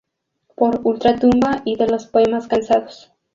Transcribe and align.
Por 0.55 0.81
Ultratumba 0.83 1.61
y 1.63 1.75
de 1.75 1.85
los 1.85 2.07
Poemas 2.07 2.47
Cansados. 2.47 3.13